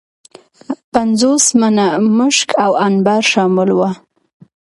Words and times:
پنځوس 0.93 1.45
منه 1.59 1.85
مشک 2.17 2.49
او 2.65 2.71
عنبر 2.85 3.21
شامل 3.31 3.69
وه. 3.77 3.91